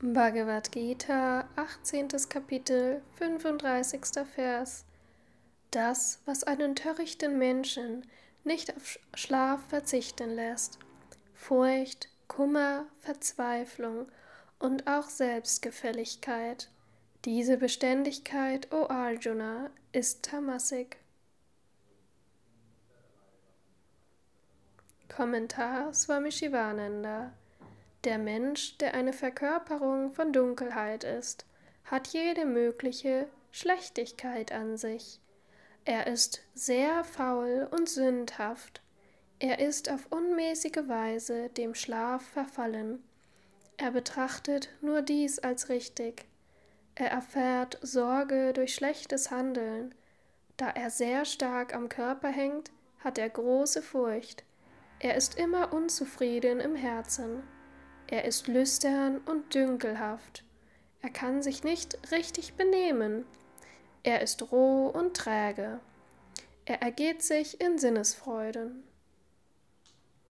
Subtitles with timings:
[0.00, 2.06] Bhagavad Gita, 18.
[2.28, 4.00] Kapitel, 35.
[4.32, 4.84] Vers.
[5.72, 8.06] Das, was einen törichten Menschen
[8.44, 10.78] nicht auf Schlaf verzichten lässt,
[11.34, 14.06] Furcht, Kummer, Verzweiflung
[14.60, 16.70] und auch Selbstgefälligkeit.
[17.24, 20.98] Diese Beständigkeit, o Arjuna, ist Tamasik.
[25.08, 27.32] Kommentar Swami Shivananda
[28.04, 31.46] der Mensch, der eine Verkörperung von Dunkelheit ist,
[31.84, 35.20] hat jede mögliche Schlechtigkeit an sich.
[35.84, 38.82] Er ist sehr faul und sündhaft.
[39.38, 43.02] Er ist auf unmäßige Weise dem Schlaf verfallen.
[43.76, 46.26] Er betrachtet nur dies als richtig.
[46.94, 49.94] Er erfährt Sorge durch schlechtes Handeln.
[50.56, 54.44] Da er sehr stark am Körper hängt, hat er große Furcht.
[54.98, 57.44] Er ist immer unzufrieden im Herzen.
[58.10, 60.42] Er ist lüstern und dünkelhaft.
[61.02, 63.26] Er kann sich nicht richtig benehmen.
[64.02, 65.80] Er ist roh und träge.
[66.64, 68.82] Er ergeht sich in Sinnesfreuden.